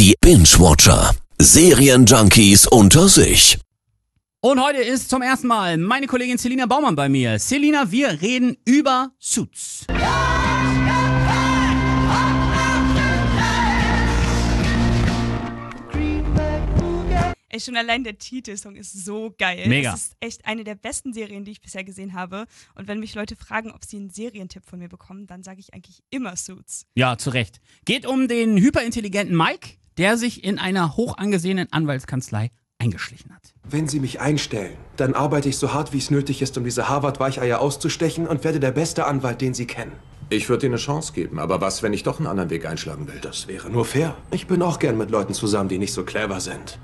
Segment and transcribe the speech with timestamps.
[0.00, 1.14] Die Binge-Watcher.
[1.38, 3.58] Serienjunkies unter sich.
[4.40, 7.38] Und heute ist zum ersten Mal meine Kollegin Selina Baumann bei mir.
[7.38, 9.84] Selina, wir reden über Suits.
[17.52, 19.68] Ey, schon allein der Titelsong ist so geil.
[19.68, 19.90] Mega.
[19.90, 22.46] Das ist echt eine der besten Serien, die ich bisher gesehen habe.
[22.74, 25.74] Und wenn mich Leute fragen, ob sie einen Serientipp von mir bekommen, dann sage ich
[25.74, 26.86] eigentlich immer Suits.
[26.94, 27.60] Ja, zu Recht.
[27.84, 33.54] Geht um den hyperintelligenten Mike, der sich in einer hoch angesehenen Anwaltskanzlei eingeschlichen hat.
[33.62, 36.88] Wenn Sie mich einstellen, dann arbeite ich so hart, wie es nötig ist, um diese
[36.88, 39.92] Harvard-Weicheier auszustechen und werde der beste Anwalt, den Sie kennen.
[40.30, 43.08] Ich würde dir eine Chance geben, aber was, wenn ich doch einen anderen Weg einschlagen
[43.08, 43.18] will?
[43.20, 44.16] Das wäre nur fair.
[44.30, 46.78] Ich bin auch gern mit Leuten zusammen, die nicht so clever sind.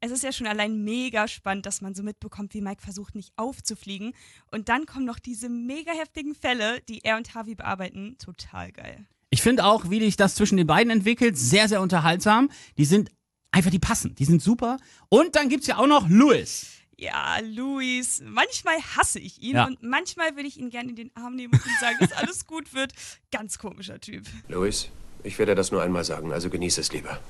[0.00, 3.32] Es ist ja schon allein mega spannend, dass man so mitbekommt, wie Mike versucht, nicht
[3.36, 4.12] aufzufliegen.
[4.52, 8.16] Und dann kommen noch diese mega heftigen Fälle, die er und Harvey bearbeiten.
[8.18, 9.06] Total geil.
[9.30, 12.50] Ich finde auch, wie sich das zwischen den beiden entwickelt, sehr, sehr unterhaltsam.
[12.78, 13.10] Die sind
[13.50, 14.14] einfach, die passen.
[14.14, 14.78] Die sind super.
[15.08, 16.66] Und dann gibt's ja auch noch Louis.
[16.96, 19.66] Ja, Luis, manchmal hasse ich ihn Ja.
[19.66, 22.46] und manchmal will ich ihn gerne in den Arm nehmen und ihm sagen, dass alles
[22.46, 22.92] gut wird.
[23.30, 24.24] Ganz komischer Typ.
[24.48, 24.88] Louis,
[25.22, 27.20] ich werde das nur einmal sagen, also genieße es lieber.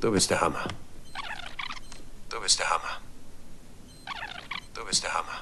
[0.00, 0.66] Du bist der Hammer.
[2.28, 3.00] Du bist der Hammer.
[4.74, 5.40] Du bist der Hammer.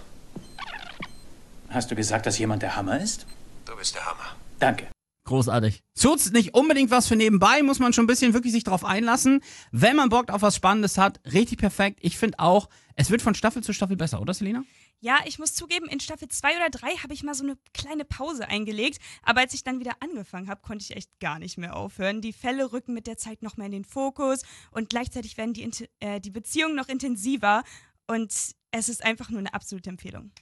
[1.70, 3.26] Hast du gesagt, dass jemand der Hammer ist?
[3.64, 4.36] Du bist der Hammer.
[4.60, 4.86] Danke.
[5.24, 5.84] Großartig.
[5.94, 9.40] Suits nicht unbedingt was für nebenbei, muss man schon ein bisschen wirklich sich drauf einlassen.
[9.70, 12.00] Wenn man Bock auf was Spannendes hat, richtig perfekt.
[12.02, 14.64] Ich finde auch, es wird von Staffel zu Staffel besser, oder Selina?
[15.00, 18.04] Ja, ich muss zugeben, in Staffel 2 oder 3 habe ich mal so eine kleine
[18.04, 21.76] Pause eingelegt, aber als ich dann wieder angefangen habe, konnte ich echt gar nicht mehr
[21.76, 22.20] aufhören.
[22.20, 25.68] Die Fälle rücken mit der Zeit noch mehr in den Fokus und gleichzeitig werden die,
[26.00, 27.62] äh, die Beziehungen noch intensiver
[28.06, 28.32] und
[28.70, 30.32] es ist einfach nur eine absolute Empfehlung.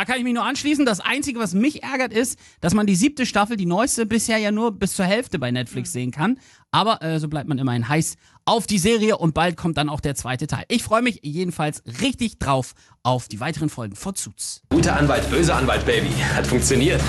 [0.00, 0.86] Da kann ich mich nur anschließen.
[0.86, 4.50] Das Einzige, was mich ärgert, ist, dass man die siebte Staffel, die neueste, bisher ja
[4.50, 6.38] nur bis zur Hälfte bei Netflix sehen kann.
[6.70, 10.00] Aber äh, so bleibt man immerhin heiß auf die Serie und bald kommt dann auch
[10.00, 10.64] der zweite Teil.
[10.68, 14.62] Ich freue mich jedenfalls richtig drauf auf die weiteren Folgen von Suits.
[14.70, 16.08] Guter Anwalt, böser Anwalt, Baby.
[16.34, 17.02] Hat funktioniert.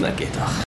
[0.00, 0.50] Na geht doch.